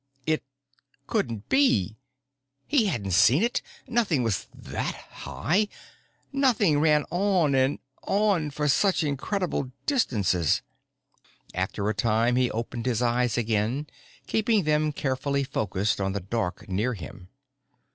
It 0.25 0.41
couldn't 1.05 1.47
be. 1.47 1.95
He 2.65 2.87
hadn't 2.87 3.11
seen 3.11 3.43
it. 3.43 3.61
Nothing 3.87 4.23
was 4.23 4.47
that 4.51 4.95
high, 4.95 5.67
nothing 6.33 6.79
ran 6.79 7.05
on 7.11 7.53
and 7.53 7.77
on 8.01 8.49
for 8.49 8.67
such 8.67 9.03
incredible 9.03 9.69
distances! 9.85 10.63
After 11.53 11.87
a 11.87 11.93
time, 11.93 12.35
he 12.35 12.49
opened 12.49 12.87
his 12.87 13.03
eyes 13.03 13.37
again, 13.37 13.85
keeping 14.25 14.63
them 14.63 14.91
carefully 14.91 15.43
focused 15.43 16.01
on 16.01 16.13
the 16.13 16.19
dark 16.19 16.67
near 16.67 16.95
him. 16.95 17.29